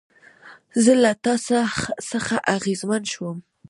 زه 0.83 0.93
له 1.03 1.11
تا 1.23 1.33
څخه 2.11 2.35
اغېزمن 2.55 3.03
شوم 3.13 3.37